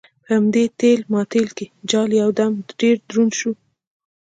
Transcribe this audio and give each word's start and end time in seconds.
په 0.23 0.29
همدې 0.35 0.63
ټېل 0.79 0.99
ماټېل 1.13 1.47
کې 1.57 1.65
جال 1.89 2.09
یو 2.21 2.29
دم 2.39 2.53
ډېر 2.79 2.95
دروند 3.07 3.31
شو. 3.39 3.51